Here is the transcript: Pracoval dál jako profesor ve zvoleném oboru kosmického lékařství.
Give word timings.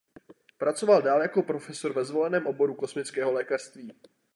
Pracoval 0.57 1.01
dál 1.01 1.21
jako 1.21 1.43
profesor 1.43 1.93
ve 1.93 2.05
zvoleném 2.05 2.47
oboru 2.47 2.73
kosmického 2.75 3.31
lékařství. 3.31 3.93